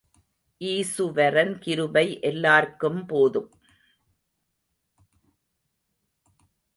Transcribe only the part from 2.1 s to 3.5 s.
எல்லார்க்கும் போதும்.